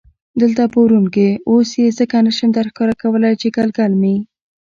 [0.41, 4.15] دلته په ورون کې، اوس یې ځکه نه شم درښکاره کولای چې ګلګل مې.